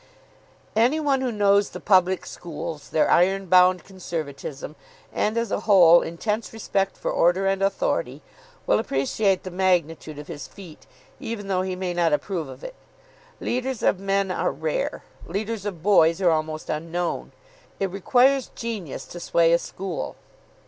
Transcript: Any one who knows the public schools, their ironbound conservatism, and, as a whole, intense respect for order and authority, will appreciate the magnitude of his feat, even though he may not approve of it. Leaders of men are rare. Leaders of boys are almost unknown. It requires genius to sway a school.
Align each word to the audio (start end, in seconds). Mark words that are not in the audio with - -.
Any 0.75 0.99
one 0.99 1.21
who 1.21 1.31
knows 1.31 1.69
the 1.69 1.79
public 1.79 2.25
schools, 2.25 2.89
their 2.89 3.07
ironbound 3.11 3.83
conservatism, 3.83 4.75
and, 5.13 5.37
as 5.37 5.51
a 5.51 5.59
whole, 5.59 6.01
intense 6.01 6.51
respect 6.51 6.97
for 6.97 7.11
order 7.11 7.45
and 7.45 7.61
authority, 7.61 8.23
will 8.65 8.79
appreciate 8.79 9.43
the 9.43 9.51
magnitude 9.51 10.17
of 10.17 10.25
his 10.27 10.47
feat, 10.47 10.87
even 11.19 11.49
though 11.49 11.61
he 11.61 11.75
may 11.75 11.93
not 11.93 12.13
approve 12.13 12.49
of 12.49 12.63
it. 12.63 12.73
Leaders 13.39 13.83
of 13.83 13.99
men 13.99 14.31
are 14.31 14.49
rare. 14.51 15.03
Leaders 15.27 15.67
of 15.67 15.83
boys 15.83 16.19
are 16.19 16.31
almost 16.31 16.67
unknown. 16.67 17.31
It 17.79 17.91
requires 17.91 18.49
genius 18.55 19.05
to 19.05 19.19
sway 19.19 19.53
a 19.53 19.59
school. 19.59 20.15